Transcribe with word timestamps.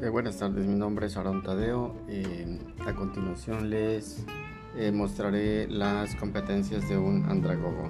Eh, 0.00 0.10
buenas 0.10 0.38
tardes, 0.38 0.64
mi 0.64 0.78
nombre 0.78 1.06
es 1.06 1.16
Aaron 1.16 1.42
Tadeo. 1.42 1.92
Eh, 2.08 2.60
a 2.86 2.94
continuación 2.94 3.68
les 3.68 4.24
eh, 4.76 4.92
mostraré 4.92 5.66
las 5.66 6.14
competencias 6.14 6.88
de 6.88 6.96
un 6.96 7.24
andragogo. 7.28 7.88